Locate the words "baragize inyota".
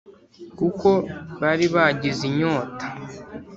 1.73-2.85